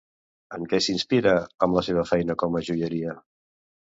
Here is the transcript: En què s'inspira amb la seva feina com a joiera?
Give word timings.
En 0.57 0.63
què 0.71 0.79
s'inspira 0.85 1.33
amb 1.67 1.77
la 1.79 1.85
seva 1.89 2.05
feina 2.11 2.37
com 2.45 2.57
a 2.61 2.65
joiera? 2.71 3.17